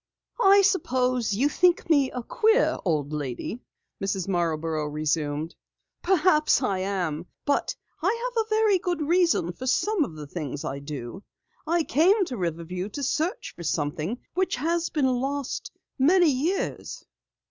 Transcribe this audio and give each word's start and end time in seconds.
"I 0.41 0.63
suppose 0.63 1.35
you 1.35 1.47
think 1.47 1.87
me 1.87 2.09
a 2.09 2.23
queer 2.23 2.79
old 2.83 3.13
lady," 3.13 3.61
Mrs. 4.03 4.27
Marborough 4.27 4.87
resumed. 4.87 5.53
"Perhaps 6.01 6.63
I 6.63 6.79
am, 6.79 7.27
but 7.45 7.75
I 8.01 8.31
have 8.35 8.43
a 8.43 8.49
very 8.49 8.79
good 8.79 9.03
reason 9.03 9.51
for 9.51 9.67
some 9.67 10.03
of 10.03 10.15
the 10.15 10.25
things 10.25 10.65
I 10.65 10.79
do. 10.79 11.21
I 11.67 11.83
came 11.83 12.25
to 12.25 12.35
Riverview 12.37 12.89
to 12.89 13.03
search 13.03 13.53
for 13.55 13.61
something 13.61 14.17
which 14.33 14.55
has 14.55 14.89
been 14.89 15.05
lost 15.05 15.71
many 15.99 16.31
years." 16.31 17.05